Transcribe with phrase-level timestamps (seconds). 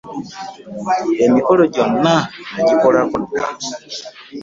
[1.25, 2.15] Emikolo gyonna
[2.55, 3.43] nagikolako dda.